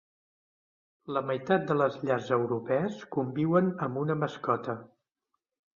La 1.17 1.21
meitat 1.31 1.67
de 1.73 1.77
les 1.83 1.99
llars 2.09 2.33
europees 2.39 2.99
conviuen 3.19 3.73
amb 3.89 4.05
una 4.07 4.19
mascota. 4.25 4.81